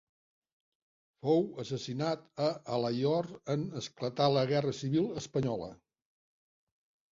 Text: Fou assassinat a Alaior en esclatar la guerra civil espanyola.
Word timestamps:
Fou 1.27 1.43
assassinat 1.63 2.23
a 2.47 2.47
Alaior 2.79 3.31
en 3.57 3.67
esclatar 3.83 4.31
la 4.39 4.47
guerra 4.55 4.75
civil 4.81 5.09
espanyola. 5.25 5.71